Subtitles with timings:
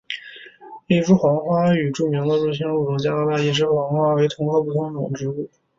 [0.87, 5.47] 一枝黄花和著名的入侵物种加拿大一枝黄花为同科不同种植物。